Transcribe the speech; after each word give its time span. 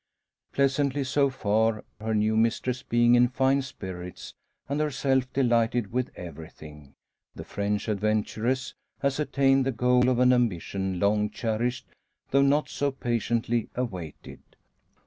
Pleasantly 0.51 1.03
so 1.03 1.29
far; 1.29 1.83
her 1.99 2.15
new 2.15 2.35
mistress 2.35 2.81
being 2.81 3.13
in 3.13 3.27
fine 3.27 3.61
spirits, 3.61 4.33
and 4.67 4.79
herself 4.79 5.31
delighted 5.31 5.93
with 5.93 6.09
everything. 6.15 6.95
The 7.35 7.43
French 7.43 7.87
adventuress 7.87 8.73
has 9.01 9.19
attained 9.19 9.63
the 9.63 9.71
goal 9.71 10.09
of 10.09 10.17
an 10.17 10.33
ambition 10.33 10.99
long 10.99 11.29
cherished, 11.29 11.85
though 12.31 12.41
not 12.41 12.67
so 12.67 12.89
patiently 12.91 13.69
awaited. 13.75 14.41